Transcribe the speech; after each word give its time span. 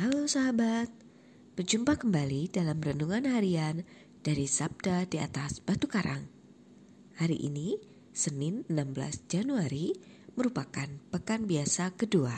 Halo 0.00 0.24
sahabat, 0.24 0.88
berjumpa 1.60 2.00
kembali 2.00 2.48
dalam 2.48 2.80
renungan 2.80 3.28
harian 3.28 3.84
dari 4.24 4.48
Sabda 4.48 5.04
di 5.04 5.20
atas 5.20 5.60
Batu 5.60 5.92
Karang. 5.92 6.24
Hari 7.20 7.36
ini, 7.36 7.76
Senin 8.08 8.64
16 8.72 9.28
Januari, 9.28 9.92
merupakan 10.40 10.88
pekan 11.12 11.44
biasa 11.44 11.92
kedua. 12.00 12.32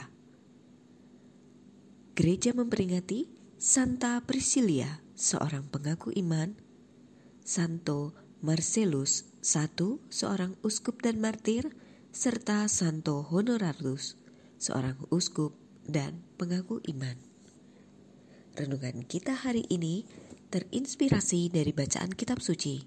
Gereja 2.19 2.51
memperingati 2.51 3.31
Santa 3.55 4.19
Priscilia, 4.27 4.99
seorang 5.15 5.63
pengaku 5.71 6.11
iman, 6.19 6.59
Santo 7.47 8.11
Marcellus 8.43 9.23
I, 9.39 9.71
seorang 10.11 10.59
uskup 10.67 10.99
dan 10.99 11.23
martir, 11.23 11.71
serta 12.11 12.67
Santo 12.67 13.23
Honorarius, 13.23 14.19
seorang 14.59 14.99
uskup 15.15 15.55
dan 15.87 16.27
pengaku 16.35 16.83
iman. 16.91 17.32
Renungan 18.53 19.01
kita 19.09 19.33
hari 19.33 19.65
ini 19.73 20.05
terinspirasi 20.53 21.49
dari 21.49 21.73
bacaan 21.73 22.13
kitab 22.13 22.37
suci. 22.37 22.85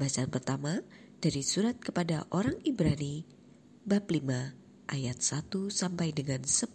Bacaan 0.00 0.32
pertama 0.32 0.80
dari 1.20 1.44
surat 1.44 1.76
kepada 1.76 2.24
orang 2.32 2.56
Ibrani 2.64 3.28
bab 3.84 4.08
5 4.08 4.24
ayat 4.88 5.20
1 5.20 5.52
sampai 5.68 6.16
dengan 6.16 6.48
10 6.48 6.72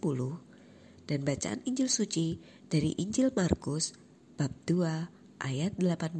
dan 1.10 1.18
bacaan 1.26 1.58
Injil 1.66 1.90
suci 1.90 2.38
dari 2.70 2.94
Injil 2.94 3.34
Markus 3.34 3.90
bab 4.38 4.54
2 4.70 5.42
ayat 5.42 5.74
18 5.74 6.14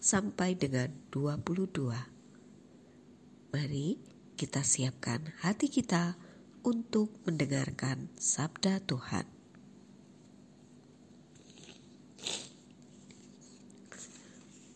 sampai 0.00 0.56
dengan 0.56 0.88
22. 1.12 1.68
Mari 3.52 3.88
kita 4.40 4.64
siapkan 4.64 5.36
hati 5.44 5.68
kita 5.68 6.16
untuk 6.64 7.12
mendengarkan 7.28 8.08
sabda 8.16 8.80
Tuhan. 8.88 9.39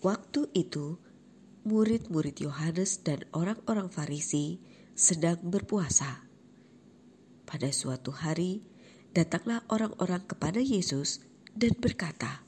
Waktu 0.05 0.52
itu, 0.52 1.00
murid-murid 1.64 2.36
Yohanes 2.44 3.00
dan 3.00 3.24
orang-orang 3.33 3.88
Farisi 3.88 4.60
sedang 4.92 5.41
berpuasa. 5.41 6.28
Pada 7.48 7.72
suatu 7.72 8.12
hari, 8.12 8.60
datanglah 9.16 9.64
orang-orang 9.72 10.20
kepada 10.28 10.60
Yesus 10.60 11.25
dan 11.56 11.72
berkata, 11.80 12.44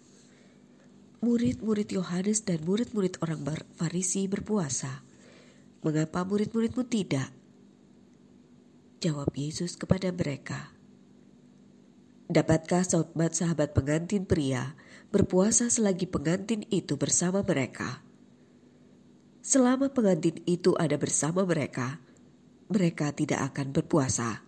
"Murid-murid 1.24 1.96
Yohanes 1.96 2.44
dan 2.44 2.60
murid-murid 2.60 3.24
orang 3.24 3.40
Farisi 3.80 4.28
berpuasa. 4.28 5.00
Mengapa 5.80 6.28
murid-muridmu 6.28 6.84
tidak?" 6.92 7.32
Jawab 9.00 9.32
Yesus 9.32 9.80
kepada 9.80 10.12
mereka, 10.12 10.76
Dapatkah 12.26 12.82
sahabat-sahabat 12.82 13.70
pengantin 13.70 14.26
pria 14.26 14.74
berpuasa 15.10 15.70
selagi 15.70 16.06
pengantin 16.10 16.66
itu 16.70 16.98
bersama 16.98 17.42
mereka? 17.42 18.02
Selama 19.42 19.90
pengantin 19.94 20.42
itu 20.46 20.74
ada 20.74 20.98
bersama 20.98 21.46
mereka, 21.46 22.02
mereka 22.66 23.14
tidak 23.14 23.54
akan 23.54 23.70
berpuasa. 23.70 24.42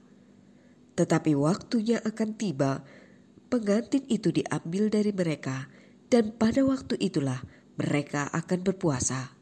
Tetapi 0.99 1.39
waktunya 1.39 2.03
akan 2.03 2.35
tiba, 2.35 2.83
pengantin 3.47 4.03
itu 4.11 4.35
diambil 4.35 4.91
dari 4.91 5.15
mereka, 5.15 5.71
dan 6.11 6.35
pada 6.35 6.67
waktu 6.67 6.99
itulah 6.99 7.39
mereka 7.79 8.27
akan 8.35 8.67
berpuasa. 8.67 9.39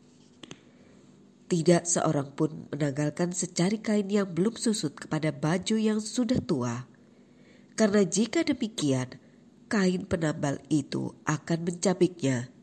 Tidak 1.49 1.89
seorang 1.89 2.37
pun 2.37 2.69
menanggalkan 2.69 3.33
secari 3.33 3.81
kain 3.81 4.11
yang 4.13 4.29
belum 4.29 4.61
susut 4.61 4.93
kepada 4.93 5.33
baju 5.33 5.79
yang 5.81 6.03
sudah 6.03 6.43
tua 6.43 6.97
karena 7.77 8.09
jika 8.09 8.41
demikian, 8.41 9.21
kain 9.67 10.07
penambal 10.07 10.63
itu 10.71 11.15
akan 11.27 11.67
mencabiknya. 11.67 12.55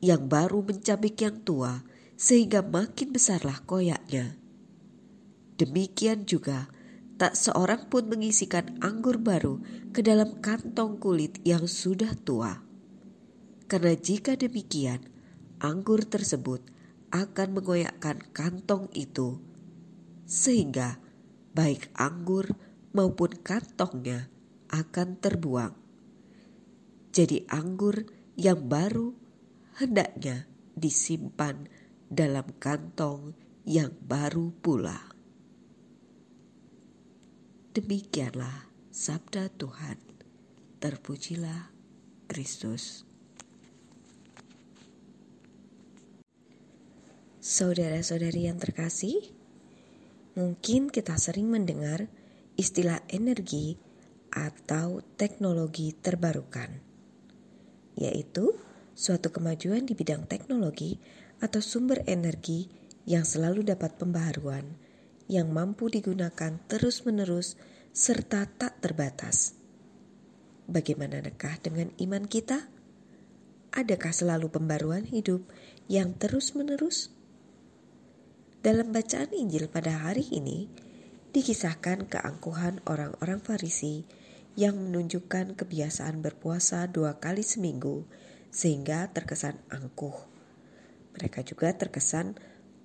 Yang 0.00 0.22
baru 0.32 0.64
mencabik 0.64 1.20
yang 1.20 1.44
tua, 1.44 1.84
sehingga 2.16 2.64
makin 2.64 3.12
besarlah 3.12 3.60
koyaknya. 3.68 4.36
Demikian 5.60 6.24
juga, 6.24 6.72
tak 7.20 7.36
seorang 7.36 7.92
pun 7.92 8.08
mengisikan 8.08 8.80
anggur 8.80 9.20
baru 9.20 9.60
ke 9.92 10.00
dalam 10.00 10.40
kantong 10.40 10.96
kulit 10.96 11.36
yang 11.44 11.68
sudah 11.68 12.16
tua. 12.16 12.64
Karena 13.68 13.92
jika 13.92 14.40
demikian, 14.40 15.04
anggur 15.60 16.00
tersebut 16.08 16.64
akan 17.12 17.60
mengoyakkan 17.60 18.24
kantong 18.32 18.88
itu, 18.96 19.36
sehingga 20.24 20.96
baik 21.52 21.92
anggur 21.92 22.56
maupun 22.96 23.36
kantongnya 23.44 24.32
akan 24.72 25.20
terbuang. 25.20 25.89
Jadi 27.10 27.42
anggur 27.50 28.06
yang 28.38 28.70
baru 28.70 29.10
hendaknya 29.82 30.46
disimpan 30.78 31.66
dalam 32.06 32.54
kantong 32.62 33.34
yang 33.66 33.90
baru 34.06 34.54
pula. 34.62 34.98
Demikianlah 37.70 38.66
sabda 38.90 39.46
Tuhan. 39.54 39.98
Terpujilah 40.80 41.70
Kristus. 42.26 43.06
Saudara-saudari 47.40 48.50
yang 48.50 48.58
terkasih, 48.58 49.32
mungkin 50.36 50.90
kita 50.90 51.18
sering 51.18 51.50
mendengar 51.50 52.06
istilah 52.54 53.00
energi 53.08 53.80
atau 54.28 55.00
teknologi 55.16 55.96
terbarukan, 55.96 56.89
yaitu 58.00 58.56
suatu 58.96 59.28
kemajuan 59.28 59.84
di 59.84 59.92
bidang 59.92 60.24
teknologi 60.24 60.96
atau 61.38 61.60
sumber 61.60 62.02
energi 62.08 62.72
yang 63.04 63.24
selalu 63.28 63.64
dapat 63.64 63.96
pembaharuan, 64.00 64.76
yang 65.28 65.52
mampu 65.52 65.92
digunakan 65.92 66.58
terus-menerus 66.66 67.60
serta 67.92 68.48
tak 68.48 68.80
terbatas. 68.80 69.54
Bagaimanakah 70.70 71.60
dengan 71.60 71.92
iman 71.98 72.24
kita? 72.24 72.66
Adakah 73.70 74.12
selalu 74.14 74.50
pembaruan 74.50 75.06
hidup 75.06 75.46
yang 75.86 76.14
terus-menerus? 76.18 77.14
Dalam 78.60 78.92
bacaan 78.92 79.32
Injil 79.32 79.72
pada 79.72 80.04
hari 80.04 80.26
ini, 80.30 80.68
dikisahkan 81.32 82.10
keangkuhan 82.10 82.82
orang-orang 82.84 83.40
Farisi 83.40 84.04
yang 84.60 84.76
menunjukkan 84.76 85.56
kebiasaan 85.56 86.20
berpuasa 86.20 86.84
dua 86.84 87.16
kali 87.16 87.40
seminggu 87.40 88.04
sehingga 88.52 89.08
terkesan 89.08 89.56
angkuh. 89.72 90.12
Mereka 91.16 91.48
juga 91.48 91.72
terkesan 91.72 92.36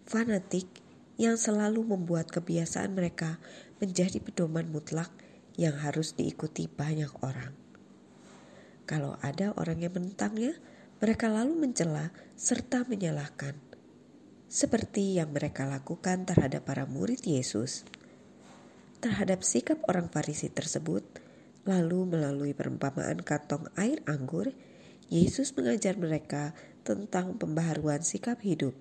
fanatik 0.07 0.71
yang 1.19 1.35
selalu 1.35 1.83
membuat 1.83 2.31
kebiasaan 2.31 2.95
mereka 2.95 3.43
menjadi 3.83 4.23
pedoman 4.23 4.71
mutlak 4.71 5.11
yang 5.59 5.75
harus 5.75 6.15
diikuti 6.15 6.71
banyak 6.71 7.11
orang. 7.19 7.51
Kalau 8.87 9.19
ada 9.19 9.51
orang 9.59 9.83
yang 9.83 9.91
menentangnya, 9.99 10.55
mereka 11.03 11.27
lalu 11.27 11.59
mencela 11.59 12.15
serta 12.39 12.87
menyalahkan, 12.87 13.59
seperti 14.47 15.19
yang 15.19 15.35
mereka 15.35 15.67
lakukan 15.67 16.23
terhadap 16.23 16.63
para 16.63 16.87
murid 16.87 17.19
Yesus 17.27 17.83
terhadap 19.05 19.45
sikap 19.45 19.85
orang 19.85 20.09
Farisi 20.09 20.49
tersebut, 20.49 21.05
lalu 21.65 22.05
melalui 22.05 22.53
perumpamaan 22.53 23.19
kantong 23.25 23.67
air 23.75 23.99
anggur, 24.05 24.53
Yesus 25.09 25.53
mengajar 25.57 25.97
mereka 25.97 26.53
tentang 26.85 27.37
pembaharuan 27.37 28.01
sikap 28.01 28.41
hidup 28.41 28.73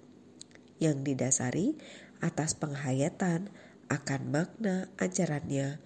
yang 0.80 1.00
didasari 1.04 1.76
atas 2.20 2.56
penghayatan 2.56 3.48
akan 3.88 4.22
makna 4.32 4.88
ajarannya, 5.00 5.80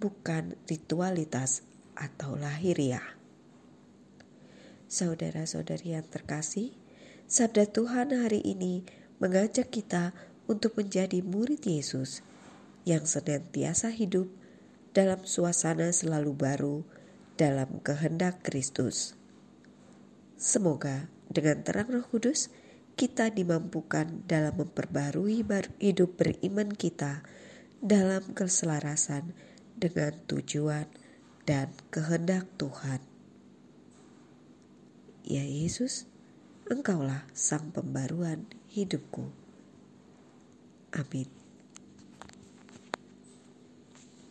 bukan 0.00 0.56
ritualitas 0.68 1.64
atau 1.96 2.36
lahiriah. 2.36 3.04
Saudara-saudari 4.88 5.96
yang 5.96 6.04
terkasih, 6.04 6.76
sabda 7.24 7.64
Tuhan 7.68 8.12
hari 8.12 8.44
ini 8.44 8.84
mengajak 9.20 9.72
kita 9.72 10.12
untuk 10.48 10.76
menjadi 10.76 11.24
murid 11.24 11.64
Yesus 11.64 12.20
yang 12.84 13.08
senantiasa 13.08 13.88
hidup 13.94 14.28
dalam 14.92 15.24
suasana 15.24 15.88
selalu 15.92 16.32
baru 16.36 16.76
dalam 17.40 17.80
kehendak 17.80 18.44
Kristus. 18.44 19.16
Semoga 20.36 21.08
dengan 21.32 21.64
terang 21.64 21.88
Roh 21.88 22.04
Kudus 22.04 22.52
kita 22.92 23.32
dimampukan 23.32 24.24
dalam 24.28 24.52
memperbarui 24.60 25.40
hidup 25.80 26.20
beriman 26.20 26.68
kita 26.68 27.24
dalam 27.80 28.36
keselarasan 28.36 29.32
dengan 29.74 30.12
tujuan 30.28 30.86
dan 31.48 31.72
kehendak 31.88 32.46
Tuhan. 32.60 33.00
Ya 35.24 35.42
Yesus, 35.42 36.04
Engkaulah 36.70 37.26
sang 37.34 37.74
pembaruan 37.74 38.46
hidupku. 38.70 39.34
Amin. 40.94 41.41